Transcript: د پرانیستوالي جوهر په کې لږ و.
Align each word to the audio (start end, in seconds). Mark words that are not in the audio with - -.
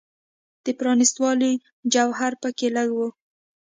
د 0.65 0.67
پرانیستوالي 0.79 1.53
جوهر 1.93 2.33
په 2.41 2.49
کې 2.57 2.67
لږ 2.77 2.89
و. 2.97 2.99